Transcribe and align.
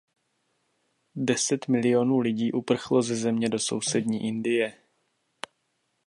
Deset 1.15 1.67
milionů 1.67 2.19
lidí 2.19 2.51
uprchlo 2.51 3.01
ze 3.01 3.15
země 3.15 3.49
do 3.49 3.59
sousední 3.59 4.27
Indie. 4.27 4.73